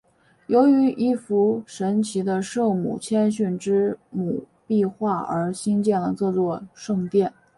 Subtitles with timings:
[0.47, 7.31] 由于一幅神奇的圣母谦逊之母壁画而兴建了这座圣殿。